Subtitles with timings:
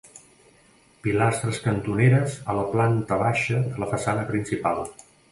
[1.07, 4.83] Pilastres cantoneres a la planta baixa de la façana principal.